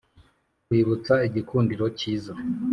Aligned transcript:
kwibutsa 0.65 1.13
igikundiro 1.27 1.85
cyiza 1.99 2.33